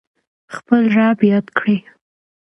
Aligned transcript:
خپل 0.55 0.81
رب 0.97 1.19
یاد 1.31 1.45
کړئ 1.57 1.77